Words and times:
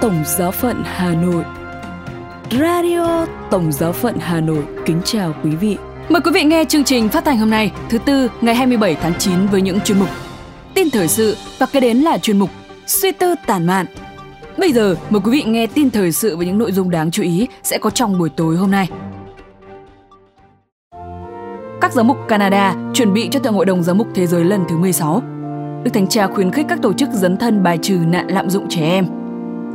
Tổng 0.00 0.22
giáo 0.26 0.50
phận 0.50 0.82
Hà 0.84 1.14
Nội 1.14 1.44
Radio 2.50 3.26
Tổng 3.50 3.72
giáo 3.72 3.92
phận 3.92 4.16
Hà 4.18 4.40
Nội 4.40 4.64
kính 4.86 5.00
chào 5.04 5.34
quý 5.44 5.50
vị. 5.50 5.76
Mời 6.08 6.22
quý 6.22 6.30
vị 6.34 6.44
nghe 6.44 6.64
chương 6.64 6.84
trình 6.84 7.08
phát 7.08 7.24
thanh 7.24 7.38
hôm 7.38 7.50
nay, 7.50 7.72
thứ 7.88 7.98
tư, 7.98 8.30
ngày 8.40 8.54
27 8.54 8.94
tháng 8.94 9.12
9 9.18 9.46
với 9.46 9.62
những 9.62 9.80
chuyên 9.80 9.98
mục 9.98 10.08
tin 10.74 10.90
thời 10.90 11.08
sự 11.08 11.36
và 11.58 11.66
kế 11.66 11.80
đến 11.80 11.96
là 11.96 12.18
chuyên 12.18 12.38
mục 12.38 12.50
suy 12.86 13.12
tư 13.12 13.34
tản 13.46 13.66
mạn. 13.66 13.86
Bây 14.58 14.72
giờ 14.72 14.96
mời 15.10 15.20
quý 15.24 15.30
vị 15.30 15.42
nghe 15.42 15.66
tin 15.66 15.90
thời 15.90 16.12
sự 16.12 16.36
với 16.36 16.46
những 16.46 16.58
nội 16.58 16.72
dung 16.72 16.90
đáng 16.90 17.10
chú 17.10 17.22
ý 17.22 17.48
sẽ 17.62 17.78
có 17.78 17.90
trong 17.90 18.18
buổi 18.18 18.30
tối 18.36 18.56
hôm 18.56 18.70
nay. 18.70 18.88
Các 21.80 21.92
giám 21.92 22.06
mục 22.06 22.16
Canada 22.28 22.74
chuẩn 22.94 23.12
bị 23.12 23.28
cho 23.30 23.40
Thượng 23.40 23.54
Hội 23.54 23.66
đồng 23.66 23.82
Giám 23.82 23.98
mục 23.98 24.08
Thế 24.14 24.26
giới 24.26 24.44
lần 24.44 24.64
thứ 24.68 24.76
16. 24.76 25.22
Đức 25.84 25.90
Thánh 25.94 26.08
Cha 26.08 26.26
khuyến 26.26 26.52
khích 26.52 26.66
các 26.68 26.78
tổ 26.82 26.92
chức 26.92 27.08
dấn 27.12 27.36
thân 27.36 27.62
bài 27.62 27.78
trừ 27.82 27.94
nạn 28.06 28.26
lạm 28.28 28.50
dụng 28.50 28.66
trẻ 28.68 28.82
em. 28.82 29.23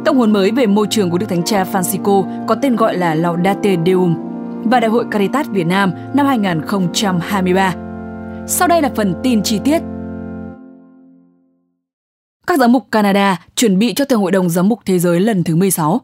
Tông 0.06 0.18
huấn 0.18 0.34
mới 0.34 0.52
về 0.52 0.66
môi 0.66 0.88
trường 0.90 1.10
của 1.10 1.18
Đức 1.18 1.26
Thánh 1.30 1.44
Cha 1.44 1.64
Francisco 1.64 2.46
có 2.48 2.56
tên 2.56 2.76
gọi 2.76 2.98
là 2.98 3.16
Laudate 3.16 3.78
Deum 3.86 4.16
và 4.64 4.80
Đại 4.80 4.90
hội 4.90 5.06
Caritas 5.12 5.48
Việt 5.48 5.68
Nam 5.68 5.92
năm 6.14 6.26
2023. 6.26 7.76
Sau 8.48 8.68
đây 8.68 8.82
là 8.82 8.92
phần 8.96 9.14
tin 9.24 9.44
chi 9.44 9.60
tiết 9.64 9.82
các 12.50 12.60
giám 12.60 12.72
mục 12.72 12.88
Canada 12.92 13.46
chuẩn 13.56 13.80
bị 13.80 13.94
cho 13.94 14.06
Thượng 14.06 14.22
Hội 14.22 14.32
đồng 14.32 14.50
Giám 14.50 14.70
mục 14.70 14.80
Thế 14.86 15.00
giới 15.00 15.20
lần 15.20 15.44
thứ 15.44 15.56
16. 15.56 16.02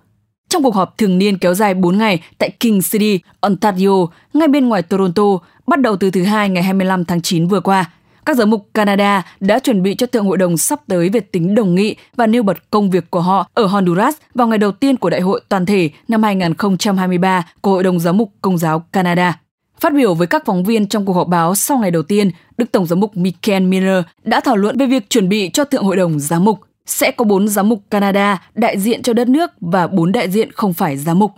Trong 0.49 0.63
cuộc 0.63 0.75
họp 0.75 0.97
thường 0.97 1.17
niên 1.17 1.37
kéo 1.37 1.53
dài 1.53 1.73
4 1.73 1.97
ngày 1.97 2.21
tại 2.37 2.49
King 2.49 2.81
City, 2.91 3.19
Ontario, 3.39 4.07
ngay 4.33 4.47
bên 4.47 4.69
ngoài 4.69 4.81
Toronto, 4.81 5.23
bắt 5.67 5.81
đầu 5.81 5.97
từ 5.97 6.11
thứ 6.11 6.23
Hai 6.23 6.49
ngày 6.49 6.63
25 6.63 7.05
tháng 7.05 7.21
9 7.21 7.47
vừa 7.47 7.59
qua, 7.59 7.91
các 8.25 8.37
giám 8.37 8.49
mục 8.49 8.67
Canada 8.73 9.23
đã 9.39 9.59
chuẩn 9.59 9.83
bị 9.83 9.95
cho 9.95 10.07
Thượng 10.07 10.25
Hội 10.25 10.37
đồng 10.37 10.57
sắp 10.57 10.79
tới 10.87 11.09
về 11.09 11.19
tính 11.19 11.55
đồng 11.55 11.75
nghị 11.75 11.95
và 12.15 12.27
nêu 12.27 12.43
bật 12.43 12.69
công 12.69 12.89
việc 12.89 13.11
của 13.11 13.21
họ 13.21 13.49
ở 13.53 13.65
Honduras 13.65 14.15
vào 14.33 14.47
ngày 14.47 14.57
đầu 14.57 14.71
tiên 14.71 14.97
của 14.97 15.09
Đại 15.09 15.21
hội 15.21 15.41
toàn 15.49 15.65
thể 15.65 15.89
năm 16.07 16.23
2023 16.23 17.47
của 17.61 17.71
Hội 17.71 17.83
đồng 17.83 17.99
Giám 17.99 18.17
mục 18.17 18.31
Công 18.41 18.57
giáo 18.57 18.79
Canada. 18.79 19.39
Phát 19.79 19.93
biểu 19.93 20.13
với 20.13 20.27
các 20.27 20.45
phóng 20.45 20.63
viên 20.63 20.87
trong 20.87 21.05
cuộc 21.05 21.13
họp 21.13 21.27
báo 21.27 21.55
sau 21.55 21.77
ngày 21.77 21.91
đầu 21.91 22.03
tiên, 22.03 22.31
Đức 22.57 22.71
Tổng 22.71 22.85
giám 22.85 22.99
mục 22.99 23.17
Michael 23.17 23.63
Miller 23.63 24.03
đã 24.23 24.39
thảo 24.39 24.55
luận 24.55 24.77
về 24.77 24.85
việc 24.85 25.09
chuẩn 25.09 25.29
bị 25.29 25.49
cho 25.53 25.65
Thượng 25.65 25.83
Hội 25.83 25.95
đồng 25.95 26.19
Giám 26.19 26.45
mục. 26.45 26.59
Sẽ 26.85 27.11
có 27.11 27.25
4 27.25 27.47
giám 27.47 27.69
mục 27.69 27.81
Canada 27.89 28.41
đại 28.55 28.79
diện 28.79 29.03
cho 29.03 29.13
đất 29.13 29.27
nước 29.27 29.51
và 29.61 29.87
4 29.87 30.11
đại 30.11 30.29
diện 30.29 30.51
không 30.51 30.73
phải 30.73 30.97
giám 30.97 31.19
mục. 31.19 31.31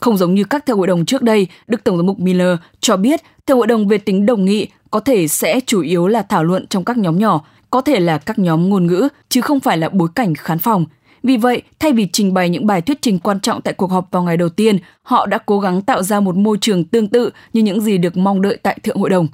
Không 0.00 0.16
giống 0.16 0.34
như 0.34 0.44
các 0.44 0.66
thượng 0.66 0.78
hội 0.78 0.86
đồng 0.86 1.04
trước 1.04 1.22
đây, 1.22 1.46
Đức 1.66 1.84
Tổng 1.84 1.96
giám 1.96 2.06
mục 2.06 2.18
Miller 2.18 2.58
cho 2.80 2.96
biết 2.96 3.20
thượng 3.46 3.58
hội 3.58 3.66
đồng 3.66 3.88
về 3.88 3.98
tính 3.98 4.26
đồng 4.26 4.44
nghị 4.44 4.66
có 4.90 5.00
thể 5.00 5.28
sẽ 5.28 5.60
chủ 5.66 5.80
yếu 5.80 6.06
là 6.06 6.22
thảo 6.22 6.44
luận 6.44 6.66
trong 6.66 6.84
các 6.84 6.98
nhóm 6.98 7.18
nhỏ, 7.18 7.44
có 7.70 7.80
thể 7.80 8.00
là 8.00 8.18
các 8.18 8.38
nhóm 8.38 8.68
ngôn 8.68 8.86
ngữ, 8.86 9.08
chứ 9.28 9.40
không 9.40 9.60
phải 9.60 9.78
là 9.78 9.88
bối 9.88 10.08
cảnh 10.14 10.34
khán 10.34 10.58
phòng– 10.58 10.84
vì 11.22 11.36
vậy, 11.36 11.62
thay 11.78 11.92
vì 11.92 12.06
trình 12.12 12.34
bày 12.34 12.48
những 12.48 12.66
bài 12.66 12.82
thuyết 12.82 13.02
trình 13.02 13.18
quan 13.18 13.40
trọng 13.40 13.62
tại 13.62 13.74
cuộc 13.74 13.90
họp 13.90 14.08
vào 14.10 14.22
ngày 14.22 14.36
đầu 14.36 14.48
tiên, 14.48 14.78
họ 15.02 15.26
đã 15.26 15.38
cố 15.46 15.60
gắng 15.60 15.82
tạo 15.82 16.02
ra 16.02 16.20
một 16.20 16.36
môi 16.36 16.58
trường 16.60 16.84
tương 16.84 17.08
tự 17.08 17.30
như 17.52 17.62
những 17.62 17.80
gì 17.80 17.98
được 17.98 18.16
mong 18.16 18.42
đợi 18.42 18.58
tại 18.62 18.78
Thượng 18.82 18.96
Hội 18.96 19.10
đồng. 19.10 19.28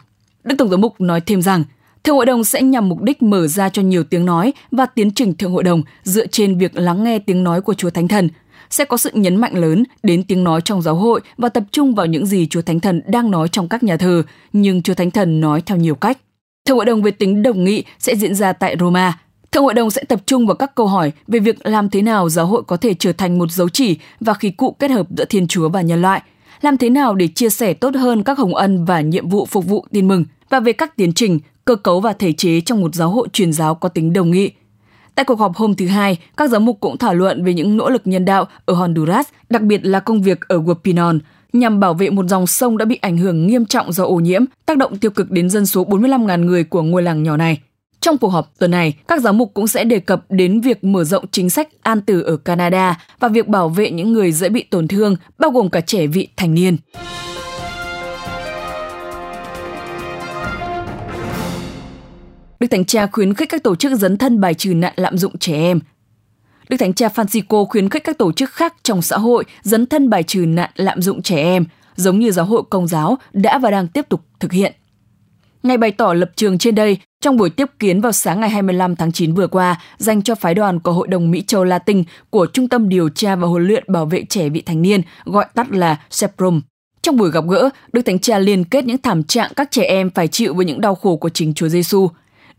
Đức 0.44 0.54
Tổng 0.58 0.68
giám 0.68 0.80
mục 0.80 1.00
nói 1.00 1.20
thêm 1.20 1.42
rằng, 1.42 1.64
Thượng 2.04 2.16
Hội 2.16 2.26
đồng 2.26 2.44
sẽ 2.44 2.62
nhằm 2.62 2.88
mục 2.88 3.02
đích 3.02 3.22
mở 3.22 3.46
ra 3.46 3.68
cho 3.68 3.82
nhiều 3.82 4.04
tiếng 4.04 4.26
nói 4.26 4.52
và 4.70 4.86
tiến 4.86 5.10
trình 5.10 5.34
Thượng 5.34 5.52
Hội 5.52 5.62
đồng 5.62 5.82
dựa 6.02 6.26
trên 6.26 6.58
việc 6.58 6.76
lắng 6.76 7.04
nghe 7.04 7.18
tiếng 7.18 7.44
nói 7.44 7.60
của 7.60 7.74
Chúa 7.74 7.90
Thánh 7.90 8.08
Thần. 8.08 8.28
Sẽ 8.70 8.84
có 8.84 8.96
sự 8.96 9.10
nhấn 9.14 9.36
mạnh 9.36 9.54
lớn 9.54 9.84
đến 10.02 10.22
tiếng 10.22 10.44
nói 10.44 10.60
trong 10.60 10.82
giáo 10.82 10.94
hội 10.94 11.20
và 11.38 11.48
tập 11.48 11.64
trung 11.72 11.94
vào 11.94 12.06
những 12.06 12.26
gì 12.26 12.46
Chúa 12.46 12.62
Thánh 12.62 12.80
Thần 12.80 13.02
đang 13.06 13.30
nói 13.30 13.48
trong 13.48 13.68
các 13.68 13.82
nhà 13.82 13.96
thờ, 13.96 14.22
nhưng 14.52 14.82
Chúa 14.82 14.94
Thánh 14.94 15.10
Thần 15.10 15.40
nói 15.40 15.62
theo 15.66 15.78
nhiều 15.78 15.94
cách. 15.94 16.18
Thượng 16.66 16.76
Hội 16.76 16.86
đồng 16.86 17.02
về 17.02 17.10
tính 17.10 17.42
đồng 17.42 17.64
nghị 17.64 17.84
sẽ 17.98 18.16
diễn 18.16 18.34
ra 18.34 18.52
tại 18.52 18.76
Roma, 18.80 19.18
Thượng 19.54 19.62
hội 19.62 19.74
đồng 19.74 19.90
sẽ 19.90 20.04
tập 20.04 20.20
trung 20.26 20.46
vào 20.46 20.54
các 20.56 20.74
câu 20.74 20.86
hỏi 20.86 21.12
về 21.26 21.38
việc 21.38 21.66
làm 21.66 21.90
thế 21.90 22.02
nào 22.02 22.28
giáo 22.28 22.46
hội 22.46 22.62
có 22.66 22.76
thể 22.76 22.94
trở 22.94 23.12
thành 23.12 23.38
một 23.38 23.50
dấu 23.50 23.68
chỉ 23.68 23.98
và 24.20 24.34
khí 24.34 24.50
cụ 24.50 24.76
kết 24.78 24.90
hợp 24.90 25.06
giữa 25.16 25.24
Thiên 25.24 25.46
Chúa 25.46 25.68
và 25.68 25.80
nhân 25.80 26.02
loại, 26.02 26.22
làm 26.60 26.76
thế 26.76 26.90
nào 26.90 27.14
để 27.14 27.28
chia 27.28 27.50
sẻ 27.50 27.74
tốt 27.74 27.94
hơn 27.94 28.22
các 28.22 28.38
hồng 28.38 28.54
ân 28.54 28.84
và 28.84 29.00
nhiệm 29.00 29.28
vụ 29.28 29.46
phục 29.46 29.66
vụ 29.66 29.86
tin 29.92 30.08
mừng 30.08 30.24
và 30.50 30.60
về 30.60 30.72
các 30.72 30.96
tiến 30.96 31.12
trình, 31.12 31.38
cơ 31.64 31.76
cấu 31.76 32.00
và 32.00 32.12
thể 32.12 32.32
chế 32.32 32.60
trong 32.60 32.80
một 32.80 32.94
giáo 32.94 33.10
hội 33.10 33.28
truyền 33.32 33.52
giáo 33.52 33.74
có 33.74 33.88
tính 33.88 34.12
đồng 34.12 34.30
nghị. 34.30 34.50
Tại 35.14 35.24
cuộc 35.24 35.38
họp 35.38 35.56
hôm 35.56 35.74
thứ 35.74 35.86
Hai, 35.86 36.18
các 36.36 36.50
giám 36.50 36.64
mục 36.64 36.80
cũng 36.80 36.98
thảo 36.98 37.14
luận 37.14 37.44
về 37.44 37.54
những 37.54 37.76
nỗ 37.76 37.90
lực 37.90 38.02
nhân 38.04 38.24
đạo 38.24 38.44
ở 38.66 38.74
Honduras, 38.74 39.26
đặc 39.50 39.62
biệt 39.62 39.80
là 39.84 40.00
công 40.00 40.22
việc 40.22 40.40
ở 40.48 40.56
Guapinon, 40.56 41.18
nhằm 41.52 41.80
bảo 41.80 41.94
vệ 41.94 42.10
một 42.10 42.28
dòng 42.28 42.46
sông 42.46 42.78
đã 42.78 42.84
bị 42.84 42.98
ảnh 43.02 43.16
hưởng 43.16 43.46
nghiêm 43.46 43.66
trọng 43.66 43.92
do 43.92 44.04
ô 44.04 44.14
nhiễm, 44.16 44.44
tác 44.66 44.78
động 44.78 44.98
tiêu 44.98 45.10
cực 45.10 45.30
đến 45.30 45.50
dân 45.50 45.66
số 45.66 45.84
45.000 45.84 46.44
người 46.44 46.64
của 46.64 46.82
ngôi 46.82 47.02
làng 47.02 47.22
nhỏ 47.22 47.36
này. 47.36 47.58
Trong 48.00 48.18
cuộc 48.18 48.28
họp 48.28 48.52
tuần 48.58 48.70
này, 48.70 48.94
các 49.08 49.20
giám 49.20 49.38
mục 49.38 49.50
cũng 49.54 49.66
sẽ 49.66 49.84
đề 49.84 49.98
cập 49.98 50.24
đến 50.28 50.60
việc 50.60 50.84
mở 50.84 51.04
rộng 51.04 51.24
chính 51.30 51.50
sách 51.50 51.68
an 51.82 52.00
tử 52.00 52.20
ở 52.20 52.36
Canada 52.36 53.00
và 53.20 53.28
việc 53.28 53.48
bảo 53.48 53.68
vệ 53.68 53.90
những 53.90 54.12
người 54.12 54.32
dễ 54.32 54.48
bị 54.48 54.62
tổn 54.62 54.88
thương, 54.88 55.16
bao 55.38 55.50
gồm 55.50 55.70
cả 55.70 55.80
trẻ 55.80 56.06
vị 56.06 56.28
thành 56.36 56.54
niên. 56.54 56.76
Đức 62.64 62.68
Thánh 62.70 62.84
Cha 62.84 63.06
khuyến 63.06 63.34
khích 63.34 63.48
các 63.48 63.62
tổ 63.62 63.76
chức 63.76 63.92
dấn 63.92 64.16
thân 64.16 64.40
bài 64.40 64.54
trừ 64.54 64.74
nạn 64.74 64.92
lạm 64.96 65.18
dụng 65.18 65.38
trẻ 65.38 65.52
em. 65.52 65.80
Đức 66.68 66.76
Thánh 66.76 66.94
Cha 66.94 67.08
Francisco 67.08 67.64
khuyến 67.64 67.88
khích 67.88 68.04
các 68.04 68.18
tổ 68.18 68.32
chức 68.32 68.50
khác 68.50 68.74
trong 68.82 69.02
xã 69.02 69.18
hội 69.18 69.44
dấn 69.62 69.86
thân 69.86 70.10
bài 70.10 70.22
trừ 70.22 70.46
nạn 70.46 70.70
lạm 70.74 71.02
dụng 71.02 71.22
trẻ 71.22 71.36
em, 71.36 71.64
giống 71.96 72.18
như 72.18 72.30
giáo 72.30 72.44
hội 72.44 72.62
công 72.70 72.86
giáo 72.86 73.18
đã 73.32 73.58
và 73.58 73.70
đang 73.70 73.88
tiếp 73.88 74.08
tục 74.08 74.20
thực 74.40 74.52
hiện. 74.52 74.72
Ngày 75.62 75.76
bày 75.76 75.90
tỏ 75.90 76.12
lập 76.12 76.30
trường 76.36 76.58
trên 76.58 76.74
đây, 76.74 76.98
trong 77.20 77.36
buổi 77.36 77.50
tiếp 77.50 77.70
kiến 77.78 78.00
vào 78.00 78.12
sáng 78.12 78.40
ngày 78.40 78.50
25 78.50 78.96
tháng 78.96 79.12
9 79.12 79.34
vừa 79.34 79.46
qua, 79.46 79.80
dành 79.98 80.22
cho 80.22 80.34
phái 80.34 80.54
đoàn 80.54 80.80
của 80.80 80.92
Hội 80.92 81.08
đồng 81.08 81.30
Mỹ 81.30 81.42
Châu 81.46 81.64
Latin 81.64 82.04
của 82.30 82.46
Trung 82.52 82.68
tâm 82.68 82.88
Điều 82.88 83.08
tra 83.08 83.36
và 83.36 83.46
Huấn 83.46 83.66
luyện 83.66 83.84
Bảo 83.88 84.06
vệ 84.06 84.24
trẻ 84.28 84.48
vị 84.48 84.62
thành 84.66 84.82
niên, 84.82 85.00
gọi 85.24 85.46
tắt 85.54 85.70
là 85.70 86.00
SEPROM. 86.10 86.60
Trong 87.02 87.16
buổi 87.16 87.30
gặp 87.30 87.44
gỡ, 87.48 87.70
Đức 87.92 88.02
Thánh 88.02 88.18
Cha 88.18 88.38
liên 88.38 88.64
kết 88.64 88.84
những 88.84 88.98
thảm 88.98 89.22
trạng 89.22 89.52
các 89.56 89.70
trẻ 89.70 89.82
em 89.82 90.10
phải 90.10 90.28
chịu 90.28 90.54
với 90.54 90.64
những 90.64 90.80
đau 90.80 90.94
khổ 90.94 91.16
của 91.16 91.28
chính 91.28 91.54
Chúa 91.54 91.68
Giêsu. 91.68 92.08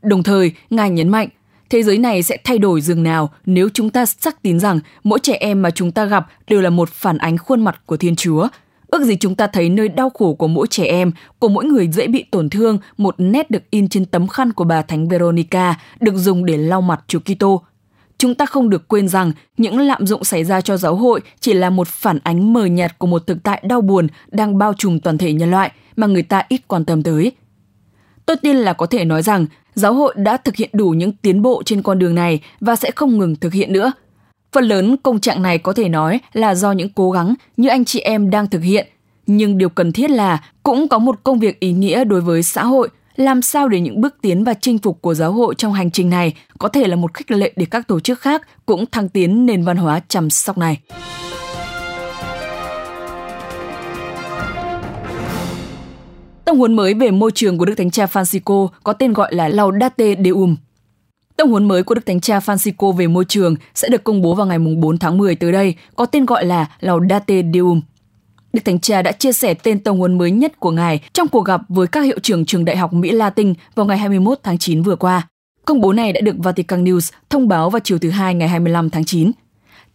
Đồng 0.06 0.24
thời, 0.24 0.52
Ngài 0.70 0.90
nhấn 0.90 1.10
mạnh, 1.10 1.30
thế 1.70 1.84
giới 1.84 1.98
này 1.98 2.24
sẽ 2.24 2.38
thay 2.44 2.58
đổi 2.58 2.82
dường 2.82 3.04
nào 3.04 3.30
nếu 3.46 3.70
chúng 3.74 3.90
ta 3.90 4.06
xác 4.06 4.42
tín 4.42 4.60
rằng 4.60 4.80
mỗi 5.04 5.20
trẻ 5.20 5.38
em 5.40 5.62
mà 5.62 5.72
chúng 5.72 5.92
ta 5.92 6.06
gặp 6.06 6.28
đều 6.48 6.62
là 6.62 6.70
một 6.70 6.90
phản 6.90 7.18
ánh 7.18 7.38
khuôn 7.38 7.64
mặt 7.64 7.82
của 7.86 7.98
Thiên 7.98 8.16
Chúa– 8.16 8.48
Ước 8.88 9.04
gì 9.04 9.16
chúng 9.16 9.36
ta 9.36 9.48
thấy 9.48 9.70
nơi 9.70 9.90
đau 9.90 10.10
khổ 10.10 10.34
của 10.34 10.48
mỗi 10.48 10.68
trẻ 10.68 10.86
em, 10.86 11.12
của 11.40 11.48
mỗi 11.48 11.66
người 11.66 11.88
dễ 11.88 12.08
bị 12.08 12.26
tổn 12.32 12.50
thương, 12.50 12.78
một 12.98 13.16
nét 13.18 13.52
được 13.52 13.64
in 13.70 13.88
trên 13.88 14.06
tấm 14.06 14.28
khăn 14.28 14.54
của 14.54 14.64
bà 14.64 14.82
Thánh 14.82 15.08
Veronica 15.08 15.76
được 16.00 16.16
dùng 16.16 16.46
để 16.46 16.58
lau 16.58 16.82
mặt 16.82 17.04
Chúa 17.08 17.20
Kitô. 17.20 17.62
Chúng 18.18 18.36
ta 18.36 18.46
không 18.46 18.70
được 18.70 18.88
quên 18.88 19.08
rằng 19.08 19.32
những 19.58 19.80
lạm 19.80 20.08
dụng 20.08 20.24
xảy 20.24 20.44
ra 20.44 20.62
cho 20.62 20.78
giáo 20.78 20.96
hội 20.96 21.22
chỉ 21.40 21.54
là 21.54 21.70
một 21.70 21.88
phản 21.88 22.20
ánh 22.24 22.54
mờ 22.54 22.66
nhạt 22.66 23.00
của 23.00 23.08
một 23.08 23.28
thực 23.28 23.44
tại 23.44 23.62
đau 23.68 23.82
buồn 23.82 24.08
đang 24.32 24.58
bao 24.58 24.74
trùm 24.78 25.00
toàn 25.00 25.18
thể 25.18 25.34
nhân 25.34 25.52
loại 25.52 25.72
mà 25.96 26.08
người 26.08 26.24
ta 26.24 26.44
ít 26.50 26.62
quan 26.68 26.86
tâm 26.86 27.04
tới. 27.04 27.32
Tôi 28.26 28.38
tin 28.38 28.58
là 28.58 28.74
có 28.74 28.86
thể 28.86 29.06
nói 29.06 29.22
rằng 29.22 29.46
giáo 29.76 29.94
hội 29.94 30.14
đã 30.18 30.38
thực 30.38 30.56
hiện 30.56 30.70
đủ 30.74 30.90
những 30.90 31.12
tiến 31.12 31.42
bộ 31.42 31.64
trên 31.66 31.82
con 31.82 32.00
đường 32.00 32.16
này 32.16 32.40
và 32.60 32.76
sẽ 32.76 32.92
không 32.96 33.18
ngừng 33.18 33.36
thực 33.36 33.54
hiện 33.54 33.74
nữa– 33.74 33.92
Phần 34.56 34.66
lớn 34.66 34.96
công 35.04 35.20
trạng 35.20 35.42
này 35.42 35.58
có 35.58 35.74
thể 35.74 35.90
nói 35.90 36.20
là 36.34 36.56
do 36.56 36.72
những 36.72 36.90
cố 36.90 37.12
gắng 37.12 37.36
như 37.58 37.70
anh 37.70 37.86
chị 37.86 38.00
em 38.00 38.30
đang 38.30 38.48
thực 38.48 38.60
hiện, 38.64 38.88
nhưng 39.28 39.58
điều 39.58 39.70
cần 39.70 39.92
thiết 39.92 40.10
là 40.12 40.44
cũng 40.64 40.88
có 40.88 41.00
một 41.00 41.20
công 41.24 41.40
việc 41.40 41.60
ý 41.60 41.72
nghĩa 41.72 42.04
đối 42.04 42.22
với 42.22 42.44
xã 42.44 42.64
hội, 42.64 42.90
làm 43.16 43.42
sao 43.42 43.68
để 43.68 43.80
những 43.80 44.02
bước 44.02 44.16
tiến 44.22 44.44
và 44.44 44.54
chinh 44.54 44.78
phục 44.78 45.02
của 45.02 45.14
giáo 45.14 45.32
hội 45.32 45.56
trong 45.58 45.74
hành 45.74 45.92
trình 45.92 46.10
này 46.10 46.34
có 46.58 46.68
thể 46.68 46.88
là 46.88 46.96
một 46.96 47.14
khích 47.14 47.32
lệ 47.32 47.54
để 47.56 47.66
các 47.66 47.88
tổ 47.88 48.00
chức 48.00 48.20
khác 48.20 48.42
cũng 48.66 48.86
thăng 48.92 49.10
tiến 49.10 49.46
nền 49.46 49.64
văn 49.64 49.78
hóa 49.78 50.02
chăm 50.08 50.30
sóc 50.30 50.58
này. 50.58 50.80
Tông 56.46 56.58
huấn 56.58 56.74
mới 56.74 56.94
về 56.94 57.12
môi 57.12 57.32
trường 57.32 57.58
của 57.58 57.66
Đức 57.66 57.76
Thánh 57.76 57.92
Cha 57.92 58.06
Francisco 58.06 58.68
có 58.84 58.94
tên 58.94 59.14
gọi 59.14 59.36
là 59.36 59.48
Laudate 59.48 60.16
Deum 60.26 60.56
Tông 61.38 61.52
huấn 61.52 61.68
mới 61.68 61.84
của 61.84 61.96
Đức 61.96 62.06
Thánh 62.06 62.22
Cha 62.22 62.40
Francisco 62.40 62.92
về 62.92 63.08
môi 63.08 63.26
trường 63.26 63.56
sẽ 63.76 63.90
được 63.90 64.04
công 64.04 64.22
bố 64.22 64.34
vào 64.34 64.48
ngày 64.48 64.60
4 64.60 64.98
tháng 64.98 65.18
10 65.18 65.36
tới 65.36 65.52
đây, 65.52 65.76
có 65.96 66.06
tên 66.06 66.26
gọi 66.26 66.46
là 66.46 66.66
Laudate 66.80 67.44
Deum. 67.54 67.82
Đức 68.54 68.62
Thánh 68.66 68.80
Cha 68.80 69.02
đã 69.02 69.12
chia 69.12 69.32
sẻ 69.34 69.54
tên 69.54 69.80
tông 69.80 70.00
huấn 70.00 70.18
mới 70.18 70.32
nhất 70.32 70.60
của 70.60 70.72
Ngài 70.72 71.00
trong 71.14 71.28
cuộc 71.28 71.42
gặp 71.42 71.62
với 71.70 71.88
các 71.88 72.02
hiệu 72.02 72.20
trưởng 72.20 72.46
trường 72.46 72.66
Đại 72.66 72.78
học 72.78 72.94
Mỹ 72.94 73.12
Latin 73.12 73.54
vào 73.76 73.86
ngày 73.86 73.98
21 73.98 74.40
tháng 74.44 74.58
9 74.58 74.82
vừa 74.82 74.96
qua. 74.96 75.28
Công 75.66 75.82
bố 75.82 75.94
này 75.94 76.14
đã 76.14 76.22
được 76.22 76.36
Vatican 76.38 76.84
News 76.84 77.12
thông 77.30 77.48
báo 77.48 77.70
vào 77.70 77.80
chiều 77.84 78.00
thứ 78.00 78.10
Hai 78.10 78.36
ngày 78.36 78.48
25 78.48 78.90
tháng 78.90 79.06
9. 79.06 79.32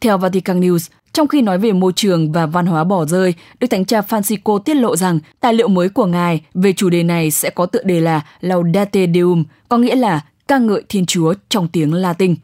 Theo 0.00 0.18
Vatican 0.18 0.60
News, 0.60 0.88
trong 1.12 1.28
khi 1.28 1.42
nói 1.42 1.58
về 1.58 1.72
môi 1.72 1.92
trường 1.96 2.32
và 2.32 2.46
văn 2.46 2.66
hóa 2.66 2.84
bỏ 2.84 3.04
rơi, 3.04 3.34
Đức 3.60 3.66
Thánh 3.70 3.84
Cha 3.84 4.00
Francisco 4.00 4.58
tiết 4.58 4.74
lộ 4.74 4.96
rằng 4.96 5.18
tài 5.40 5.54
liệu 5.54 5.68
mới 5.68 5.88
của 5.88 6.06
Ngài 6.06 6.40
về 6.54 6.72
chủ 6.72 6.90
đề 6.90 7.02
này 7.02 7.30
sẽ 7.30 7.50
có 7.50 7.66
tựa 7.66 7.82
đề 7.82 8.00
là 8.00 8.20
Laudate 8.40 9.06
Deum, 9.14 9.44
có 9.68 9.78
nghĩa 9.78 9.94
là 9.94 10.20
ca 10.48 10.58
ngợi 10.58 10.82
Thiên 10.88 11.06
Chúa 11.06 11.34
trong 11.48 11.68
tiếng 11.68 11.94
Latin. 11.94 12.34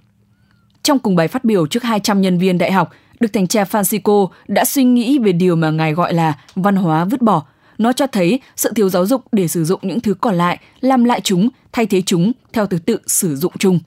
Trong 0.82 0.98
cùng 0.98 1.16
bài 1.16 1.28
phát 1.28 1.44
biểu 1.44 1.66
trước 1.66 1.82
200 1.82 2.20
nhân 2.20 2.38
viên 2.38 2.58
đại 2.58 2.72
học, 2.72 2.90
Đức 3.20 3.32
Thánh 3.32 3.46
Cha 3.46 3.64
Francisco 3.64 4.28
đã 4.48 4.64
suy 4.64 4.84
nghĩ 4.84 5.18
về 5.18 5.32
điều 5.32 5.56
mà 5.56 5.70
Ngài 5.70 5.92
gọi 5.92 6.14
là 6.14 6.32
văn 6.54 6.76
hóa 6.76 7.04
vứt 7.04 7.22
bỏ. 7.22 7.42
Nó 7.78 7.92
cho 7.92 8.06
thấy 8.06 8.40
sự 8.56 8.72
thiếu 8.76 8.88
giáo 8.88 9.06
dục 9.06 9.22
để 9.32 9.48
sử 9.48 9.64
dụng 9.64 9.80
những 9.82 10.00
thứ 10.00 10.14
còn 10.14 10.34
lại, 10.34 10.58
làm 10.80 11.04
lại 11.04 11.20
chúng, 11.20 11.48
thay 11.72 11.86
thế 11.86 12.02
chúng 12.06 12.32
theo 12.52 12.66
thứ 12.66 12.78
tự 12.78 12.98
sử 13.06 13.36
dụng 13.36 13.52
chung. 13.58 13.78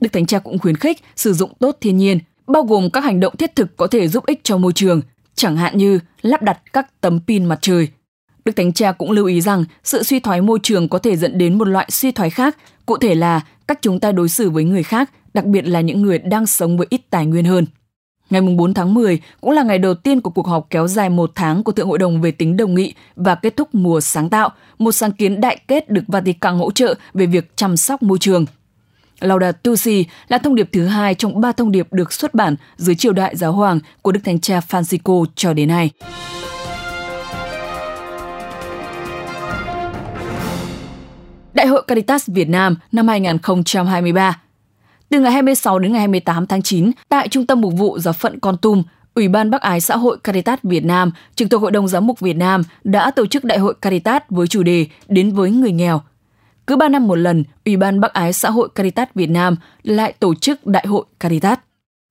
Đức 0.00 0.12
Thánh 0.12 0.26
Cha 0.26 0.38
cũng 0.38 0.58
khuyến 0.58 0.76
khích 0.76 1.02
sử 1.16 1.32
dụng 1.32 1.50
tốt 1.58 1.76
thiên 1.80 1.96
nhiên, 1.96 2.18
bao 2.48 2.62
gồm 2.62 2.90
các 2.90 3.04
hành 3.04 3.20
động 3.20 3.36
thiết 3.36 3.56
thực 3.56 3.76
có 3.76 3.86
thể 3.86 4.08
giúp 4.08 4.26
ích 4.26 4.40
cho 4.44 4.58
môi 4.58 4.72
trường, 4.72 5.00
chẳng 5.34 5.56
hạn 5.56 5.78
như 5.78 6.00
lắp 6.22 6.42
đặt 6.42 6.60
các 6.72 7.00
tấm 7.00 7.20
pin 7.26 7.44
mặt 7.44 7.58
trời. 7.60 7.88
Đức 8.44 8.56
Thánh 8.56 8.72
Cha 8.72 8.92
cũng 8.92 9.10
lưu 9.10 9.26
ý 9.26 9.40
rằng 9.40 9.64
sự 9.84 10.02
suy 10.02 10.20
thoái 10.20 10.40
môi 10.40 10.58
trường 10.62 10.88
có 10.88 10.98
thể 10.98 11.16
dẫn 11.16 11.38
đến 11.38 11.58
một 11.58 11.64
loại 11.64 11.86
suy 11.90 12.12
thoái 12.12 12.30
khác, 12.30 12.56
cụ 12.86 12.96
thể 12.98 13.14
là 13.14 13.40
cách 13.66 13.78
chúng 13.82 14.00
ta 14.00 14.12
đối 14.12 14.28
xử 14.28 14.50
với 14.50 14.64
người 14.64 14.82
khác, 14.82 15.10
đặc 15.34 15.44
biệt 15.44 15.62
là 15.62 15.80
những 15.80 16.02
người 16.02 16.18
đang 16.18 16.46
sống 16.46 16.78
với 16.78 16.86
ít 16.90 17.00
tài 17.10 17.26
nguyên 17.26 17.44
hơn. 17.44 17.66
Ngày 18.30 18.40
4 18.40 18.74
tháng 18.74 18.94
10 18.94 19.20
cũng 19.40 19.50
là 19.50 19.62
ngày 19.62 19.78
đầu 19.78 19.94
tiên 19.94 20.20
của 20.20 20.30
cuộc 20.30 20.46
họp 20.46 20.66
kéo 20.70 20.88
dài 20.88 21.10
một 21.10 21.30
tháng 21.34 21.64
của 21.64 21.72
Thượng 21.72 21.88
Hội 21.88 21.98
đồng 21.98 22.20
về 22.20 22.30
tính 22.30 22.56
đồng 22.56 22.74
nghị 22.74 22.94
và 23.16 23.34
kết 23.34 23.56
thúc 23.56 23.74
mùa 23.74 24.00
sáng 24.00 24.28
tạo, 24.28 24.50
một 24.78 24.92
sáng 24.92 25.12
kiến 25.12 25.40
đại 25.40 25.58
kết 25.68 25.90
được 25.90 26.02
Vatican 26.08 26.58
hỗ 26.58 26.70
trợ 26.70 26.94
về 27.14 27.26
việc 27.26 27.56
chăm 27.56 27.76
sóc 27.76 28.02
môi 28.02 28.18
trường. 28.18 28.46
Laudato 29.20 29.76
Si 29.76 30.04
là 30.28 30.38
thông 30.38 30.54
điệp 30.54 30.68
thứ 30.72 30.86
hai 30.86 31.14
trong 31.14 31.40
ba 31.40 31.52
thông 31.52 31.72
điệp 31.72 31.92
được 31.92 32.12
xuất 32.12 32.34
bản 32.34 32.56
dưới 32.76 32.94
triều 32.94 33.12
đại 33.12 33.36
giáo 33.36 33.52
hoàng 33.52 33.80
của 34.02 34.12
Đức 34.12 34.20
Thánh 34.24 34.40
Cha 34.40 34.60
Francisco 34.68 35.24
cho 35.34 35.52
đến 35.52 35.68
nay. 35.68 35.90
Đại 41.54 41.66
hội 41.66 41.82
Caritas 41.86 42.28
Việt 42.28 42.48
Nam 42.48 42.76
năm 42.92 43.08
2023 43.08 44.40
từ 45.08 45.20
ngày 45.20 45.32
26 45.32 45.78
đến 45.78 45.92
ngày 45.92 46.00
28 46.00 46.46
tháng 46.46 46.62
9, 46.62 46.90
tại 47.08 47.28
Trung 47.28 47.46
tâm 47.46 47.60
Mục 47.60 47.72
vụ 47.76 47.98
Giáo 47.98 48.12
phận 48.12 48.40
Con 48.40 48.56
Tum, 48.56 48.82
Ủy 49.14 49.28
ban 49.28 49.50
Bác 49.50 49.62
ái 49.62 49.80
xã 49.80 49.96
hội 49.96 50.18
Caritas 50.24 50.58
Việt 50.62 50.84
Nam, 50.84 51.10
trực 51.34 51.50
thuộc 51.50 51.62
Hội 51.62 51.70
đồng 51.70 51.88
Giám 51.88 52.06
mục 52.06 52.20
Việt 52.20 52.36
Nam 52.36 52.62
đã 52.84 53.10
tổ 53.10 53.26
chức 53.26 53.44
Đại 53.44 53.58
hội 53.58 53.74
Caritas 53.80 54.22
với 54.28 54.46
chủ 54.46 54.62
đề 54.62 54.86
Đến 55.08 55.32
với 55.32 55.50
người 55.50 55.72
nghèo. 55.72 56.02
Cứ 56.68 56.76
3 56.76 56.88
năm 56.88 57.06
một 57.06 57.14
lần, 57.14 57.44
Ủy 57.64 57.76
ban 57.76 58.00
bắc 58.00 58.12
ái 58.12 58.32
xã 58.32 58.50
hội 58.50 58.68
Caritas 58.74 59.08
Việt 59.14 59.30
Nam 59.30 59.56
lại 59.82 60.12
tổ 60.12 60.34
chức 60.34 60.66
Đại 60.66 60.86
hội 60.86 61.04
Caritas. 61.20 61.58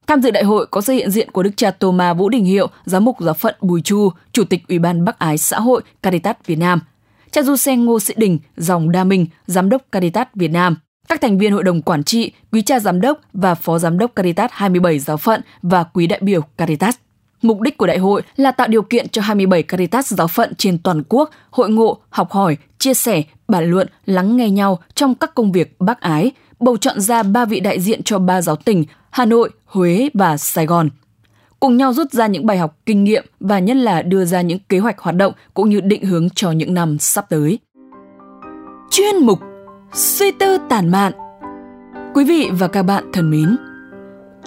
Tham 0.07 0.21
dự 0.21 0.31
đại 0.31 0.43
hội 0.43 0.65
có 0.65 0.81
sự 0.81 0.93
hiện 0.93 1.11
diện 1.11 1.31
của 1.31 1.43
Đức 1.43 1.51
cha 1.55 1.71
Thomas 1.71 2.17
Vũ 2.17 2.29
Đình 2.29 2.45
Hiệu, 2.45 2.67
Giám 2.85 3.05
mục 3.05 3.15
Giáo 3.19 3.33
phận 3.33 3.55
Bùi 3.61 3.81
Chu, 3.81 4.09
Chủ 4.31 4.43
tịch 4.43 4.67
Ủy 4.67 4.79
ban 4.79 5.05
bắc 5.05 5.19
ái 5.19 5.37
xã 5.37 5.59
hội 5.59 5.81
Caritas 6.03 6.35
Việt 6.45 6.55
Nam, 6.55 6.79
cha 7.31 7.43
Du 7.43 7.55
Sen 7.55 7.85
Ngô 7.85 7.99
Sĩ 7.99 8.13
Đình, 8.17 8.39
dòng 8.57 8.91
Đa 8.91 9.03
Minh, 9.03 9.27
Giám 9.47 9.69
đốc 9.69 9.81
Caritas 9.91 10.27
Việt 10.35 10.51
Nam, 10.51 10.75
các 11.09 11.21
thành 11.21 11.37
viên 11.37 11.51
hội 11.51 11.63
đồng 11.63 11.81
quản 11.81 12.03
trị, 12.03 12.31
quý 12.51 12.61
cha 12.61 12.79
giám 12.79 13.01
đốc 13.01 13.19
và 13.33 13.55
phó 13.55 13.79
giám 13.79 13.97
đốc 13.97 14.15
Caritas 14.15 14.51
27 14.53 14.99
giáo 14.99 15.17
phận 15.17 15.41
và 15.61 15.83
quý 15.83 16.07
đại 16.07 16.19
biểu 16.23 16.41
Caritas. 16.57 16.95
Mục 17.47 17.61
đích 17.61 17.77
của 17.77 17.87
đại 17.87 17.97
hội 17.97 18.21
là 18.35 18.51
tạo 18.51 18.67
điều 18.67 18.81
kiện 18.81 19.09
cho 19.09 19.21
27 19.21 19.63
Caritas 19.63 20.13
giáo 20.13 20.27
phận 20.27 20.55
trên 20.55 20.77
toàn 20.77 21.03
quốc 21.09 21.29
hội 21.49 21.69
ngộ, 21.69 21.97
học 22.09 22.31
hỏi, 22.31 22.57
chia 22.79 22.93
sẻ, 22.93 23.23
bàn 23.47 23.71
luận, 23.71 23.87
lắng 24.05 24.37
nghe 24.37 24.49
nhau 24.49 24.79
trong 24.95 25.15
các 25.15 25.35
công 25.35 25.51
việc 25.51 25.75
bác 25.79 26.01
ái, 26.01 26.31
bầu 26.59 26.77
chọn 26.77 26.99
ra 26.99 27.23
ba 27.23 27.45
vị 27.45 27.59
đại 27.59 27.79
diện 27.79 28.03
cho 28.03 28.19
ba 28.19 28.41
giáo 28.41 28.55
tỉnh 28.55 28.85
Hà 29.09 29.25
Nội, 29.25 29.49
Huế 29.65 30.09
và 30.13 30.37
Sài 30.37 30.65
Gòn. 30.65 30.89
Cùng 31.59 31.77
nhau 31.77 31.93
rút 31.93 32.11
ra 32.11 32.27
những 32.27 32.45
bài 32.45 32.57
học 32.57 32.77
kinh 32.85 33.03
nghiệm 33.03 33.25
và 33.39 33.59
nhất 33.59 33.77
là 33.77 34.01
đưa 34.01 34.25
ra 34.25 34.41
những 34.41 34.59
kế 34.69 34.79
hoạch 34.79 34.99
hoạt 34.99 35.15
động 35.15 35.33
cũng 35.53 35.69
như 35.69 35.81
định 35.81 36.05
hướng 36.05 36.29
cho 36.29 36.51
những 36.51 36.73
năm 36.73 36.97
sắp 36.99 37.25
tới. 37.29 37.59
Chuyên 38.91 39.15
mục 39.21 39.39
Suy 39.93 40.31
tư 40.31 40.57
tản 40.69 40.89
mạn 40.89 41.13
Quý 42.15 42.23
vị 42.23 42.49
và 42.53 42.67
các 42.67 42.83
bạn 42.83 43.03
thân 43.13 43.31
mến, 43.31 43.57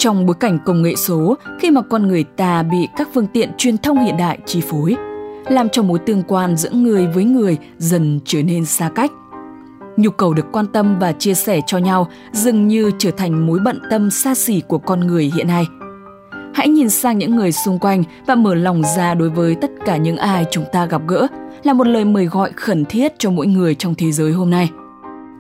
trong 0.01 0.27
bối 0.27 0.37
cảnh 0.41 0.59
công 0.65 0.83
nghệ 0.83 0.95
số, 0.97 1.37
khi 1.59 1.71
mà 1.71 1.81
con 1.83 2.09
người 2.09 2.25
ta 2.25 2.63
bị 2.63 2.89
các 2.97 3.09
phương 3.15 3.27
tiện 3.27 3.51
truyền 3.59 3.79
thông 3.79 4.05
hiện 4.05 4.17
đại 4.17 4.39
chi 4.47 4.61
phối, 4.61 4.97
làm 5.49 5.69
cho 5.69 5.83
mối 5.83 5.99
tương 5.99 6.23
quan 6.23 6.57
giữa 6.57 6.71
người 6.71 7.07
với 7.07 7.25
người 7.25 7.57
dần 7.79 8.21
trở 8.25 8.43
nên 8.43 8.65
xa 8.65 8.91
cách. 8.95 9.13
Nhu 9.97 10.11
cầu 10.11 10.35
được 10.35 10.47
quan 10.53 10.67
tâm 10.67 10.99
và 10.99 11.13
chia 11.13 11.35
sẻ 11.35 11.61
cho 11.67 11.79
nhau 11.79 12.09
dường 12.33 12.69
như 12.69 12.91
trở 12.99 13.11
thành 13.11 13.47
mối 13.47 13.59
bận 13.65 13.81
tâm 13.91 14.11
xa 14.11 14.35
xỉ 14.35 14.63
của 14.69 14.79
con 14.79 15.01
người 15.01 15.33
hiện 15.35 15.49
nay. 15.49 15.67
Hãy 16.55 16.69
nhìn 16.69 16.91
sang 16.91 17.19
những 17.19 17.37
người 17.37 17.53
xung 17.53 17.79
quanh 17.79 18.03
và 18.27 18.35
mở 18.35 18.55
lòng 18.55 18.83
ra 18.97 19.15
đối 19.15 19.31
với 19.31 19.55
tất 19.55 19.71
cả 19.85 19.97
những 19.97 20.17
ai 20.17 20.47
chúng 20.51 20.65
ta 20.73 20.87
gặp 20.87 21.03
gỡ 21.09 21.27
là 21.63 21.73
một 21.73 21.87
lời 21.87 22.05
mời 22.05 22.27
gọi 22.27 22.51
khẩn 22.57 22.85
thiết 22.85 23.13
cho 23.19 23.31
mỗi 23.31 23.47
người 23.47 23.75
trong 23.75 23.95
thế 23.95 24.13
giới 24.13 24.33
hôm 24.33 24.51
nay– 24.51 24.71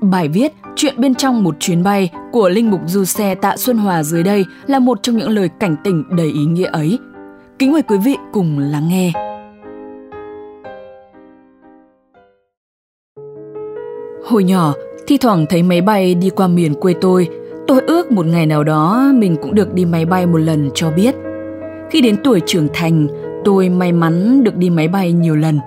Bài 0.00 0.28
viết 0.28 0.52
Chuyện 0.76 0.94
bên 0.98 1.14
trong 1.14 1.42
một 1.44 1.56
chuyến 1.60 1.82
bay 1.82 2.10
của 2.32 2.48
Linh 2.48 2.70
Mục 2.70 2.80
Du 2.86 3.04
Xe 3.04 3.34
Tạ 3.34 3.56
Xuân 3.56 3.78
Hòa 3.78 4.02
dưới 4.02 4.22
đây 4.22 4.44
là 4.66 4.78
một 4.78 5.02
trong 5.02 5.16
những 5.16 5.28
lời 5.28 5.50
cảnh 5.60 5.76
tỉnh 5.84 6.04
đầy 6.10 6.26
ý 6.26 6.44
nghĩa 6.44 6.66
ấy. 6.66 6.98
Kính 7.58 7.72
mời 7.72 7.82
quý 7.82 7.96
vị 8.04 8.16
cùng 8.32 8.58
lắng 8.58 8.88
nghe. 8.88 9.12
Hồi 14.24 14.44
nhỏ, 14.44 14.74
thi 15.06 15.18
thoảng 15.18 15.46
thấy 15.48 15.62
máy 15.62 15.80
bay 15.80 16.14
đi 16.14 16.30
qua 16.30 16.48
miền 16.48 16.74
quê 16.74 16.94
tôi, 17.00 17.28
tôi 17.66 17.80
ước 17.86 18.12
một 18.12 18.26
ngày 18.26 18.46
nào 18.46 18.64
đó 18.64 19.10
mình 19.14 19.36
cũng 19.42 19.54
được 19.54 19.74
đi 19.74 19.84
máy 19.84 20.04
bay 20.04 20.26
một 20.26 20.38
lần 20.38 20.70
cho 20.74 20.90
biết. 20.90 21.14
Khi 21.90 22.00
đến 22.00 22.16
tuổi 22.24 22.40
trưởng 22.46 22.68
thành, 22.74 23.06
tôi 23.44 23.68
may 23.68 23.92
mắn 23.92 24.44
được 24.44 24.56
đi 24.56 24.70
máy 24.70 24.88
bay 24.88 25.12
nhiều 25.12 25.36
lần. 25.36 25.58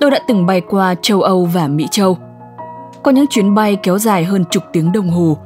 Tôi 0.00 0.10
đã 0.10 0.18
từng 0.28 0.46
bay 0.46 0.60
qua 0.60 0.94
châu 1.02 1.22
Âu 1.22 1.44
và 1.44 1.68
Mỹ 1.68 1.86
Châu– 1.90 2.18
có 3.06 3.12
những 3.12 3.26
chuyến 3.26 3.54
bay 3.54 3.76
kéo 3.82 3.98
dài 3.98 4.24
hơn 4.24 4.44
chục 4.50 4.62
tiếng 4.72 4.92
đồng 4.92 5.08
hồ. 5.08 5.38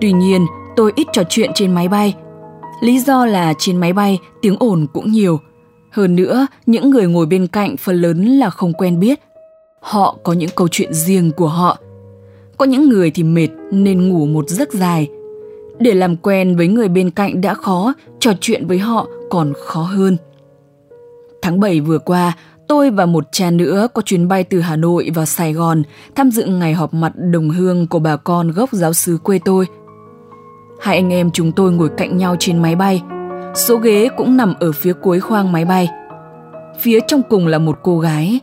Tuy 0.00 0.12
nhiên, 0.12 0.46
tôi 0.76 0.92
ít 0.96 1.06
trò 1.12 1.22
chuyện 1.28 1.50
trên 1.54 1.74
máy 1.74 1.88
bay. 1.88 2.14
Lý 2.80 2.98
do 2.98 3.26
là 3.26 3.54
trên 3.58 3.76
máy 3.76 3.92
bay 3.92 4.18
tiếng 4.42 4.56
ồn 4.60 4.86
cũng 4.92 5.12
nhiều. 5.12 5.40
Hơn 5.90 6.16
nữa, 6.16 6.46
những 6.66 6.90
người 6.90 7.06
ngồi 7.06 7.26
bên 7.26 7.46
cạnh 7.46 7.76
phần 7.76 7.96
lớn 7.96 8.24
là 8.24 8.50
không 8.50 8.72
quen 8.72 9.00
biết. 9.00 9.20
Họ 9.80 10.16
có 10.22 10.32
những 10.32 10.50
câu 10.56 10.68
chuyện 10.68 10.94
riêng 10.94 11.32
của 11.32 11.48
họ. 11.48 11.78
Có 12.56 12.64
những 12.64 12.88
người 12.88 13.10
thì 13.10 13.22
mệt 13.22 13.48
nên 13.70 14.08
ngủ 14.08 14.26
một 14.26 14.48
giấc 14.48 14.72
dài. 14.72 15.08
Để 15.78 15.94
làm 15.94 16.16
quen 16.16 16.56
với 16.56 16.68
người 16.68 16.88
bên 16.88 17.10
cạnh 17.10 17.40
đã 17.40 17.54
khó, 17.54 17.94
trò 18.20 18.32
chuyện 18.40 18.66
với 18.66 18.78
họ 18.78 19.06
còn 19.30 19.52
khó 19.64 19.82
hơn. 19.82 20.16
Tháng 21.42 21.60
7 21.60 21.80
vừa 21.80 21.98
qua, 21.98 22.36
Tôi 22.68 22.90
và 22.90 23.06
một 23.06 23.24
cha 23.32 23.50
nữa 23.50 23.88
có 23.94 24.02
chuyến 24.02 24.28
bay 24.28 24.44
từ 24.44 24.60
Hà 24.60 24.76
Nội 24.76 25.10
vào 25.14 25.26
Sài 25.26 25.52
Gòn 25.52 25.82
tham 26.14 26.30
dự 26.30 26.44
ngày 26.44 26.74
họp 26.74 26.94
mặt 26.94 27.12
đồng 27.16 27.50
hương 27.50 27.86
của 27.86 27.98
bà 27.98 28.16
con 28.16 28.50
gốc 28.50 28.72
giáo 28.72 28.92
sứ 28.92 29.18
quê 29.22 29.38
tôi. 29.44 29.66
Hai 30.80 30.96
anh 30.96 31.12
em 31.12 31.30
chúng 31.30 31.52
tôi 31.52 31.72
ngồi 31.72 31.88
cạnh 31.96 32.16
nhau 32.16 32.36
trên 32.38 32.62
máy 32.62 32.76
bay. 32.76 33.02
Số 33.54 33.76
ghế 33.76 34.08
cũng 34.16 34.36
nằm 34.36 34.54
ở 34.60 34.72
phía 34.72 34.92
cuối 34.92 35.20
khoang 35.20 35.52
máy 35.52 35.64
bay. 35.64 35.88
Phía 36.80 37.00
trong 37.06 37.22
cùng 37.30 37.46
là 37.46 37.58
một 37.58 37.78
cô 37.82 37.98
gái. 37.98 38.40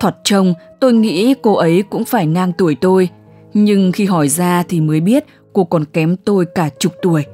Thoạt 0.00 0.16
trông, 0.24 0.54
tôi 0.80 0.92
nghĩ 0.92 1.34
cô 1.42 1.54
ấy 1.54 1.82
cũng 1.90 2.04
phải 2.04 2.26
ngang 2.26 2.52
tuổi 2.58 2.76
tôi. 2.80 3.08
Nhưng 3.54 3.92
khi 3.92 4.04
hỏi 4.04 4.28
ra 4.28 4.62
thì 4.68 4.80
mới 4.80 5.00
biết 5.00 5.24
cô 5.52 5.64
còn 5.64 5.84
kém 5.84 6.16
tôi 6.16 6.46
cả 6.54 6.68
chục 6.78 6.92
tuổi. 7.02 7.24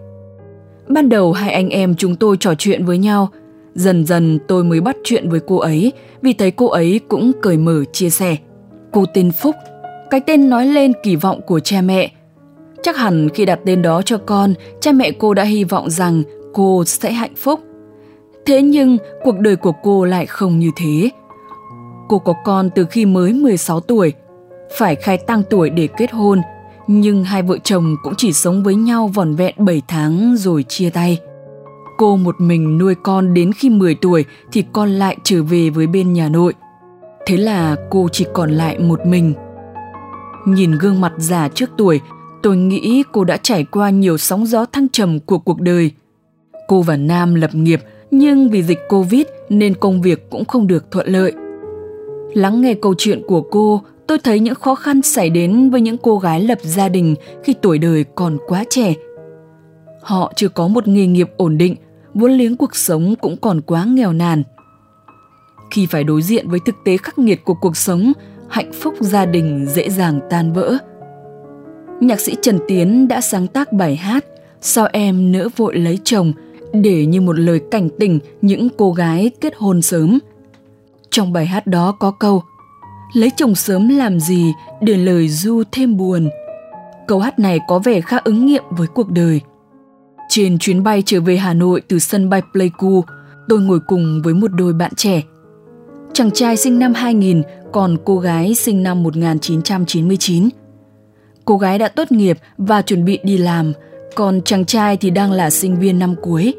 Ban 0.88 1.08
đầu 1.08 1.32
hai 1.32 1.52
anh 1.52 1.68
em 1.68 1.94
chúng 1.94 2.16
tôi 2.16 2.36
trò 2.40 2.54
chuyện 2.54 2.84
với 2.84 2.98
nhau– 2.98 3.28
Dần 3.74 4.06
dần 4.06 4.38
tôi 4.48 4.64
mới 4.64 4.80
bắt 4.80 4.96
chuyện 5.04 5.28
với 5.28 5.40
cô 5.46 5.56
ấy 5.56 5.92
vì 6.22 6.32
thấy 6.32 6.50
cô 6.50 6.66
ấy 6.66 7.00
cũng 7.08 7.32
cởi 7.42 7.56
mở 7.56 7.84
chia 7.92 8.10
sẻ. 8.10 8.36
Cô 8.92 9.04
tên 9.14 9.32
Phúc, 9.32 9.54
cái 10.10 10.20
tên 10.20 10.50
nói 10.50 10.66
lên 10.66 10.92
kỳ 11.02 11.16
vọng 11.16 11.40
của 11.46 11.60
cha 11.60 11.80
mẹ. 11.80 12.12
Chắc 12.82 12.96
hẳn 12.96 13.28
khi 13.28 13.44
đặt 13.44 13.60
tên 13.64 13.82
đó 13.82 14.02
cho 14.02 14.18
con, 14.18 14.54
cha 14.80 14.92
mẹ 14.92 15.10
cô 15.18 15.34
đã 15.34 15.42
hy 15.42 15.64
vọng 15.64 15.90
rằng 15.90 16.22
cô 16.52 16.84
sẽ 16.84 17.12
hạnh 17.12 17.34
phúc. 17.36 17.60
Thế 18.46 18.62
nhưng 18.62 18.98
cuộc 19.24 19.38
đời 19.38 19.56
của 19.56 19.72
cô 19.82 20.04
lại 20.04 20.26
không 20.26 20.58
như 20.58 20.70
thế. 20.76 21.10
Cô 22.08 22.18
có 22.18 22.34
con 22.44 22.70
từ 22.74 22.84
khi 22.90 23.06
mới 23.06 23.32
16 23.32 23.80
tuổi, 23.80 24.12
phải 24.78 24.94
khai 24.94 25.18
tăng 25.18 25.42
tuổi 25.50 25.70
để 25.70 25.88
kết 25.96 26.12
hôn, 26.12 26.40
nhưng 26.86 27.24
hai 27.24 27.42
vợ 27.42 27.58
chồng 27.64 27.96
cũng 28.02 28.14
chỉ 28.16 28.32
sống 28.32 28.62
với 28.62 28.74
nhau 28.74 29.08
vỏn 29.08 29.34
vẹn 29.34 29.54
7 29.58 29.82
tháng 29.88 30.34
rồi 30.36 30.64
chia 30.68 30.90
tay. 30.90 31.18
Cô 32.02 32.16
một 32.16 32.40
mình 32.40 32.78
nuôi 32.78 32.94
con 32.94 33.34
đến 33.34 33.52
khi 33.52 33.70
10 33.70 33.94
tuổi 33.94 34.24
thì 34.52 34.64
con 34.72 34.90
lại 34.90 35.16
trở 35.24 35.42
về 35.42 35.70
với 35.70 35.86
bên 35.86 36.12
nhà 36.12 36.28
nội. 36.28 36.54
Thế 37.26 37.36
là 37.36 37.76
cô 37.90 38.08
chỉ 38.12 38.26
còn 38.32 38.50
lại 38.50 38.78
một 38.78 39.06
mình. 39.06 39.34
Nhìn 40.46 40.72
gương 40.78 41.00
mặt 41.00 41.12
già 41.18 41.48
trước 41.48 41.70
tuổi, 41.76 42.00
tôi 42.42 42.56
nghĩ 42.56 43.02
cô 43.12 43.24
đã 43.24 43.36
trải 43.36 43.64
qua 43.64 43.90
nhiều 43.90 44.18
sóng 44.18 44.46
gió 44.46 44.64
thăng 44.64 44.88
trầm 44.88 45.20
của 45.20 45.38
cuộc 45.38 45.60
đời. 45.60 45.90
Cô 46.68 46.82
và 46.82 46.96
Nam 46.96 47.34
lập 47.34 47.54
nghiệp 47.54 47.80
nhưng 48.10 48.50
vì 48.50 48.62
dịch 48.62 48.80
Covid 48.88 49.26
nên 49.48 49.74
công 49.74 50.02
việc 50.02 50.30
cũng 50.30 50.44
không 50.44 50.66
được 50.66 50.90
thuận 50.90 51.06
lợi. 51.06 51.32
Lắng 52.34 52.60
nghe 52.60 52.74
câu 52.74 52.94
chuyện 52.98 53.22
của 53.26 53.40
cô, 53.40 53.82
tôi 54.06 54.18
thấy 54.18 54.40
những 54.40 54.54
khó 54.54 54.74
khăn 54.74 55.02
xảy 55.02 55.30
đến 55.30 55.70
với 55.70 55.80
những 55.80 55.98
cô 55.98 56.18
gái 56.18 56.40
lập 56.40 56.58
gia 56.62 56.88
đình 56.88 57.14
khi 57.44 57.54
tuổi 57.62 57.78
đời 57.78 58.04
còn 58.14 58.38
quá 58.46 58.64
trẻ. 58.70 58.94
Họ 60.02 60.32
chưa 60.36 60.48
có 60.48 60.68
một 60.68 60.88
nghề 60.88 61.06
nghiệp 61.06 61.30
ổn 61.36 61.58
định 61.58 61.76
vốn 62.14 62.32
liếng 62.32 62.56
cuộc 62.56 62.76
sống 62.76 63.14
cũng 63.20 63.36
còn 63.36 63.60
quá 63.60 63.84
nghèo 63.84 64.12
nàn. 64.12 64.42
Khi 65.70 65.86
phải 65.86 66.04
đối 66.04 66.22
diện 66.22 66.48
với 66.48 66.60
thực 66.66 66.74
tế 66.84 66.96
khắc 66.96 67.18
nghiệt 67.18 67.44
của 67.44 67.54
cuộc 67.54 67.76
sống, 67.76 68.12
hạnh 68.48 68.72
phúc 68.72 68.94
gia 69.00 69.26
đình 69.26 69.66
dễ 69.68 69.90
dàng 69.90 70.20
tan 70.30 70.52
vỡ. 70.52 70.78
Nhạc 72.00 72.20
sĩ 72.20 72.36
Trần 72.42 72.58
Tiến 72.68 73.08
đã 73.08 73.20
sáng 73.20 73.46
tác 73.46 73.72
bài 73.72 73.96
hát 73.96 74.24
Sao 74.64 74.88
em 74.92 75.32
nỡ 75.32 75.48
vội 75.56 75.78
lấy 75.78 75.98
chồng 76.04 76.32
để 76.72 77.06
như 77.06 77.20
một 77.20 77.38
lời 77.38 77.60
cảnh 77.70 77.88
tỉnh 77.98 78.18
những 78.42 78.68
cô 78.78 78.92
gái 78.92 79.30
kết 79.40 79.54
hôn 79.56 79.82
sớm. 79.82 80.18
Trong 81.10 81.32
bài 81.32 81.46
hát 81.46 81.66
đó 81.66 81.92
có 82.00 82.10
câu 82.10 82.42
Lấy 83.12 83.30
chồng 83.36 83.54
sớm 83.54 83.88
làm 83.88 84.20
gì 84.20 84.52
để 84.80 84.96
lời 84.96 85.28
du 85.28 85.62
thêm 85.72 85.96
buồn. 85.96 86.28
Câu 87.06 87.18
hát 87.18 87.38
này 87.38 87.58
có 87.68 87.78
vẻ 87.78 88.00
khá 88.00 88.18
ứng 88.24 88.46
nghiệm 88.46 88.62
với 88.70 88.86
cuộc 88.86 89.10
đời– 89.10 89.40
trên 90.34 90.58
chuyến 90.58 90.82
bay 90.82 91.02
trở 91.06 91.20
về 91.20 91.36
Hà 91.36 91.54
Nội 91.54 91.82
từ 91.88 91.98
sân 91.98 92.30
bay 92.30 92.42
Pleiku, 92.52 93.04
tôi 93.48 93.60
ngồi 93.60 93.80
cùng 93.80 94.22
với 94.24 94.34
một 94.34 94.48
đôi 94.48 94.72
bạn 94.72 94.92
trẻ. 94.96 95.22
Chàng 96.12 96.30
trai 96.30 96.56
sinh 96.56 96.78
năm 96.78 96.94
2000, 96.94 97.42
còn 97.72 97.96
cô 98.04 98.18
gái 98.18 98.54
sinh 98.54 98.82
năm 98.82 99.02
1999. 99.02 100.48
Cô 101.44 101.56
gái 101.56 101.78
đã 101.78 101.88
tốt 101.88 102.12
nghiệp 102.12 102.38
và 102.58 102.82
chuẩn 102.82 103.04
bị 103.04 103.18
đi 103.22 103.38
làm, 103.38 103.72
còn 104.14 104.40
chàng 104.42 104.64
trai 104.64 104.96
thì 104.96 105.10
đang 105.10 105.32
là 105.32 105.50
sinh 105.50 105.76
viên 105.76 105.98
năm 105.98 106.14
cuối. 106.22 106.54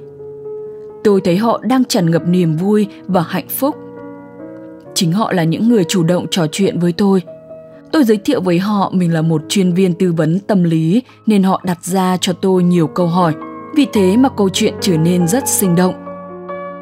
Tôi 1.04 1.22
thấy 1.24 1.38
họ 1.38 1.62
đang 1.64 1.86
tràn 1.86 2.12
ngập 2.12 2.28
niềm 2.28 2.56
vui 2.56 2.88
và 3.08 3.22
hạnh 3.22 3.50
phúc. 3.50 3.76
Chính 4.94 5.12
họ 5.12 5.32
là 5.32 5.44
những 5.44 5.70
người 5.70 5.84
chủ 5.84 6.04
động 6.04 6.26
trò 6.32 6.48
chuyện 6.52 6.80
với 6.80 6.92
tôi. 6.92 7.22
Tôi 7.92 8.04
giới 8.04 8.18
thiệu 8.18 8.42
với 8.42 8.60
họ 8.60 8.92
mình 8.94 9.14
là 9.14 9.22
một 9.22 9.42
chuyên 9.50 9.74
viên 9.74 9.94
tư 9.94 10.14
vấn 10.14 10.40
tâm 10.40 10.64
lý 10.64 11.02
nên 11.26 11.44
họ 11.44 11.62
đặt 11.66 11.86
ra 11.86 12.18
cho 12.22 12.34
tôi 12.34 12.64
nhiều 12.64 12.88
câu 12.88 13.08
hỏi. 13.08 13.34
Vì 13.76 13.88
thế 13.94 14.18
mà 14.18 14.30
câu 14.30 14.50
chuyện 14.50 14.74
trở 14.82 14.98
nên 14.98 15.28
rất 15.28 15.48
sinh 15.48 15.76
động. 15.76 15.94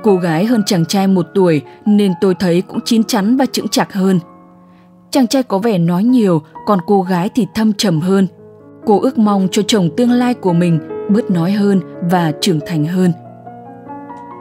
Cô 0.04 0.16
gái 0.16 0.46
hơn 0.46 0.64
chàng 0.66 0.86
trai 0.86 1.08
một 1.08 1.26
tuổi 1.36 1.62
nên 1.86 2.14
tôi 2.22 2.36
thấy 2.36 2.62
cũng 2.62 2.80
chín 2.86 3.04
chắn 3.04 3.38
và 3.38 3.46
chững 3.46 3.68
chạc 3.68 3.94
hơn. 3.94 4.20
Chàng 5.12 5.28
trai 5.28 5.44
có 5.44 5.58
vẻ 5.58 5.78
nói 5.78 6.04
nhiều, 6.04 6.42
còn 6.66 6.80
cô 6.88 7.02
gái 7.02 7.30
thì 7.36 7.48
thâm 7.56 7.74
trầm 7.74 8.02
hơn. 8.02 8.28
Cô 8.86 9.00
ước 9.02 9.18
mong 9.18 9.48
cho 9.52 9.62
chồng 9.68 9.90
tương 9.98 10.12
lai 10.12 10.34
của 10.34 10.54
mình 10.54 10.80
bớt 11.10 11.32
nói 11.32 11.52
hơn 11.52 11.82
và 12.12 12.32
trưởng 12.42 12.60
thành 12.68 12.86
hơn. 12.86 13.14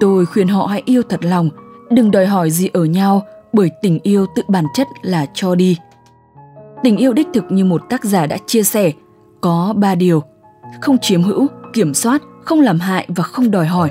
Tôi 0.00 0.26
khuyên 0.26 0.49
họ 0.49 0.66
hãy 0.66 0.83
yêu 0.85 1.02
thật 1.09 1.25
lòng, 1.25 1.50
đừng 1.90 2.11
đòi 2.11 2.26
hỏi 2.26 2.50
gì 2.50 2.69
ở 2.73 2.85
nhau 2.85 3.23
bởi 3.52 3.71
tình 3.83 3.99
yêu 4.02 4.26
tự 4.37 4.42
bản 4.49 4.64
chất 4.75 4.87
là 5.02 5.26
cho 5.35 5.54
đi. 5.54 5.76
Tình 6.83 6.97
yêu 6.97 7.12
đích 7.12 7.28
thực 7.35 7.45
như 7.50 7.64
một 7.64 7.83
tác 7.90 8.04
giả 8.04 8.26
đã 8.26 8.37
chia 8.47 8.62
sẻ, 8.62 8.92
có 9.40 9.75
ba 9.76 9.95
điều. 9.95 10.23
Không 10.80 10.99
chiếm 10.99 11.23
hữu, 11.23 11.47
kiểm 11.73 11.95
soát, 11.95 12.23
không 12.44 12.61
làm 12.61 12.78
hại 12.78 13.06
và 13.09 13.23
không 13.23 13.50
đòi 13.50 13.66
hỏi. 13.66 13.90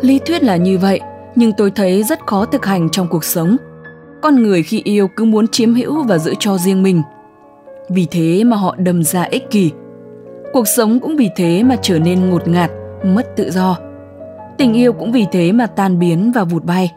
Lý 0.00 0.18
thuyết 0.18 0.42
là 0.42 0.56
như 0.56 0.78
vậy, 0.78 1.00
nhưng 1.36 1.52
tôi 1.52 1.70
thấy 1.70 2.02
rất 2.02 2.26
khó 2.26 2.44
thực 2.44 2.66
hành 2.66 2.88
trong 2.90 3.06
cuộc 3.08 3.24
sống. 3.24 3.56
Con 4.22 4.42
người 4.42 4.62
khi 4.62 4.82
yêu 4.84 5.08
cứ 5.16 5.24
muốn 5.24 5.48
chiếm 5.48 5.74
hữu 5.74 6.02
và 6.02 6.18
giữ 6.18 6.34
cho 6.38 6.58
riêng 6.58 6.82
mình. 6.82 7.02
Vì 7.88 8.06
thế 8.10 8.44
mà 8.44 8.56
họ 8.56 8.76
đâm 8.78 9.02
ra 9.02 9.20
dạ 9.20 9.28
ích 9.30 9.50
kỷ. 9.50 9.70
Cuộc 10.52 10.68
sống 10.68 11.00
cũng 11.00 11.16
vì 11.16 11.28
thế 11.36 11.62
mà 11.62 11.76
trở 11.82 11.98
nên 11.98 12.30
ngột 12.30 12.48
ngạt, 12.48 12.70
mất 13.04 13.36
tự 13.36 13.50
do. 13.50 13.76
Tình 14.58 14.74
yêu 14.74 14.92
cũng 14.92 15.12
vì 15.12 15.26
thế 15.32 15.52
mà 15.52 15.66
tan 15.66 15.98
biến 15.98 16.32
và 16.32 16.44
vụt 16.44 16.64
bay. 16.64 16.92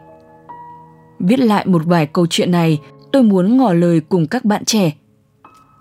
Viết 1.18 1.38
lại 1.38 1.66
một 1.66 1.82
vài 1.84 2.06
câu 2.06 2.26
chuyện 2.30 2.50
này, 2.50 2.80
tôi 3.12 3.22
muốn 3.22 3.56
ngỏ 3.56 3.72
lời 3.72 4.00
cùng 4.08 4.26
các 4.26 4.44
bạn 4.44 4.64
trẻ. 4.64 4.92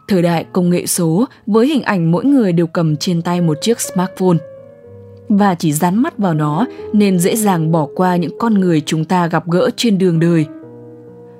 Thời 0.07 0.21
đại 0.21 0.45
công 0.53 0.69
nghệ 0.69 0.85
số 0.85 1.25
với 1.47 1.67
hình 1.67 1.81
ảnh 1.81 2.11
mỗi 2.11 2.25
người 2.25 2.53
đều 2.53 2.67
cầm 2.67 2.95
trên 2.97 3.21
tay 3.21 3.41
một 3.41 3.57
chiếc 3.61 3.81
smartphone 3.81 4.37
và 5.29 5.55
chỉ 5.55 5.73
dán 5.73 6.01
mắt 6.01 6.17
vào 6.17 6.33
nó 6.33 6.65
nên 6.93 7.19
dễ 7.19 7.35
dàng 7.35 7.71
bỏ 7.71 7.87
qua 7.95 8.15
những 8.15 8.37
con 8.39 8.53
người 8.53 8.81
chúng 8.85 9.05
ta 9.05 9.27
gặp 9.27 9.43
gỡ 9.47 9.69
trên 9.75 9.97
đường 9.97 10.19
đời. 10.19 10.45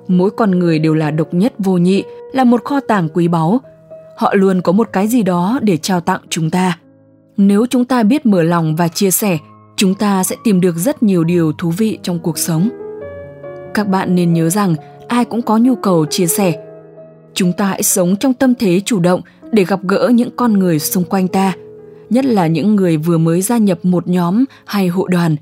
Mỗi 0.08 0.30
con 0.30 0.50
người 0.50 0.78
đều 0.78 0.94
là 0.94 1.10
độc 1.10 1.34
nhất 1.34 1.54
vô 1.58 1.76
nhị, 1.76 2.04
là 2.32 2.44
một 2.44 2.64
kho 2.64 2.80
tàng 2.80 3.08
quý 3.14 3.28
báu. 3.28 3.60
Họ 4.16 4.34
luôn 4.34 4.60
có 4.60 4.72
một 4.72 4.88
cái 4.92 5.08
gì 5.08 5.22
đó 5.22 5.58
để 5.62 5.76
trao 5.76 6.00
tặng 6.00 6.20
chúng 6.28 6.50
ta. 6.50 6.78
Nếu 7.36 7.66
chúng 7.66 7.84
ta 7.84 8.02
biết 8.02 8.26
mở 8.26 8.42
lòng 8.42 8.76
và 8.76 8.88
chia 8.88 9.10
sẻ, 9.10 9.38
chúng 9.76 9.94
ta 9.94 10.24
sẽ 10.24 10.36
tìm 10.44 10.60
được 10.60 10.76
rất 10.76 11.02
nhiều 11.02 11.24
điều 11.24 11.52
thú 11.52 11.70
vị 11.70 11.98
trong 12.02 12.18
cuộc 12.18 12.38
sống. 12.38 12.68
Các 13.74 13.88
bạn 13.88 14.14
nên 14.14 14.32
nhớ 14.32 14.50
rằng 14.50 14.74
ai 15.08 15.24
cũng 15.24 15.42
có 15.42 15.58
nhu 15.58 15.74
cầu 15.74 16.06
chia 16.06 16.26
sẻ. 16.26 16.64
Chúng 17.34 17.52
ta 17.52 17.64
hãy 17.64 17.82
sống 17.82 18.16
trong 18.16 18.34
tâm 18.34 18.54
thế 18.54 18.80
chủ 18.84 19.00
động 19.00 19.20
để 19.52 19.64
gặp 19.64 19.80
gỡ 19.82 20.10
những 20.14 20.30
con 20.36 20.52
người 20.52 20.78
xung 20.78 21.04
quanh 21.04 21.28
ta– 21.28 21.52
nhất 22.10 22.24
là 22.24 22.46
những 22.46 22.76
người 22.76 22.96
vừa 22.96 23.18
mới 23.18 23.42
gia 23.42 23.58
nhập 23.58 23.78
một 23.82 24.08
nhóm 24.08 24.44
hay 24.66 24.88
hội 24.88 25.08
đoàn. 25.12 25.36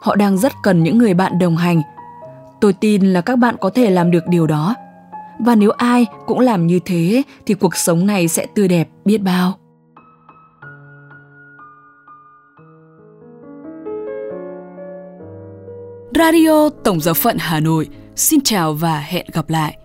Họ 0.00 0.16
đang 0.16 0.38
rất 0.38 0.52
cần 0.62 0.82
những 0.82 0.98
người 0.98 1.14
bạn 1.14 1.38
đồng 1.38 1.56
hành. 1.56 1.82
Tôi 2.60 2.72
tin 2.72 3.12
là 3.12 3.20
các 3.20 3.36
bạn 3.36 3.54
có 3.60 3.70
thể 3.70 3.90
làm 3.90 4.10
được 4.10 4.28
điều 4.28 4.46
đó. 4.46 4.74
Và 5.38 5.54
nếu 5.54 5.70
ai 5.70 6.06
cũng 6.26 6.40
làm 6.40 6.66
như 6.66 6.80
thế, 6.84 7.22
thì 7.46 7.54
cuộc 7.54 7.76
sống 7.76 8.06
này 8.06 8.28
sẽ 8.28 8.46
tươi 8.54 8.68
đẹp, 8.68 8.88
biết 9.04 9.18
bao. 9.18 9.58
Radio 16.14 16.68
Tổng 16.84 17.00
giáo 17.00 17.14
phận 17.14 17.36
Hà 17.40 17.60
Nội, 17.60 17.88
xin 18.16 18.40
chào 18.40 18.74
và 18.74 18.98
hẹn 18.98 19.26
gặp 19.32 19.50
lại. 19.50 19.81